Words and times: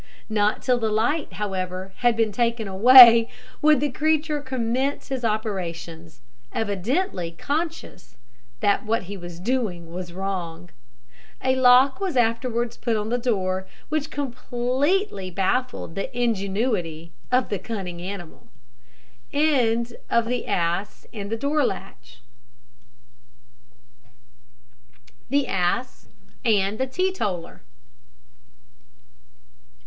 Not 0.29 0.63
till 0.63 0.79
the 0.79 0.89
light, 0.89 1.33
however, 1.33 1.93
had 1.97 2.17
been 2.17 2.31
taken 2.31 2.67
away, 2.67 3.29
would 3.61 3.79
the 3.79 3.91
creature 3.91 4.41
commence 4.41 5.09
his 5.09 5.23
operations, 5.23 6.21
evidently 6.51 7.33
conscious 7.33 8.17
that 8.61 8.81
he 9.03 9.15
was 9.15 9.39
doing 9.39 9.93
wrong. 10.11 10.71
A 11.43 11.55
lock 11.55 11.99
was 11.99 12.17
afterwards 12.17 12.77
put 12.77 12.97
on 12.97 13.09
the 13.09 13.19
door, 13.19 13.67
which 13.89 14.09
completely 14.09 15.29
baffled 15.29 15.93
the 15.93 16.09
ingenuity 16.19 17.11
of 17.31 17.49
the 17.49 17.59
cunning 17.59 18.01
animal. 18.01 18.47
THE 19.29 19.99
ASS 20.47 21.05
AND 21.13 21.29
THE 26.79 26.87
TEETOTALLER. 26.87 27.61